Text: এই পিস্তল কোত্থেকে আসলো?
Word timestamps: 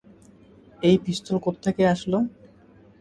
এই 0.81 0.95
পিস্তল 1.03 1.35
কোত্থেকে 1.45 1.83
আসলো? 1.87 2.17